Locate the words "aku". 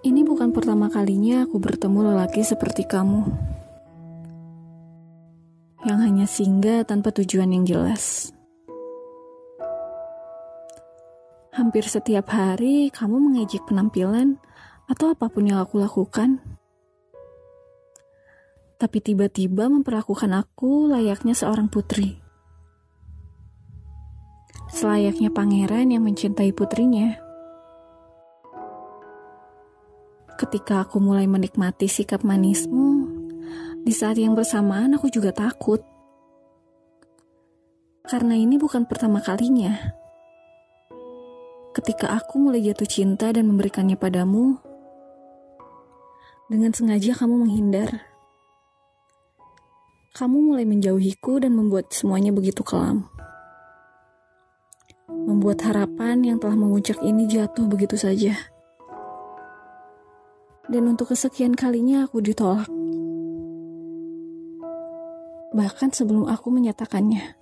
1.44-1.60, 15.60-15.76, 20.32-20.88, 30.88-31.04, 34.96-35.12, 42.16-42.40, 62.06-62.22, 66.30-66.54